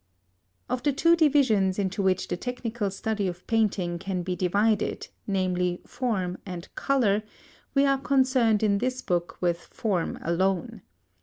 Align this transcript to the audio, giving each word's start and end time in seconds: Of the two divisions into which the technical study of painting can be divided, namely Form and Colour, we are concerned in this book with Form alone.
Of 0.67 0.81
the 0.81 0.93
two 0.93 1.15
divisions 1.15 1.77
into 1.77 2.01
which 2.01 2.27
the 2.27 2.35
technical 2.35 2.89
study 2.89 3.27
of 3.27 3.45
painting 3.45 3.99
can 3.99 4.23
be 4.23 4.35
divided, 4.35 5.09
namely 5.27 5.79
Form 5.85 6.39
and 6.43 6.67
Colour, 6.73 7.21
we 7.75 7.85
are 7.85 7.99
concerned 7.99 8.63
in 8.63 8.79
this 8.79 9.03
book 9.03 9.37
with 9.41 9.59
Form 9.61 10.17
alone. 10.23 10.81